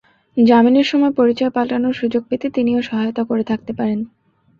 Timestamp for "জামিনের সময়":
0.37-1.13